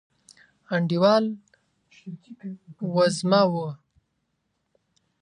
[0.73, 1.25] انډیوال
[2.93, 3.55] وزمه و